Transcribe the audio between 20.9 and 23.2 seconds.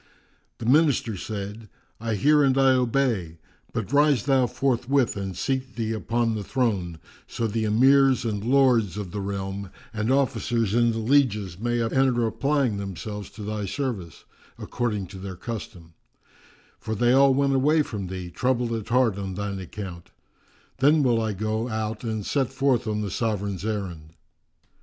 will I go out and set forth on the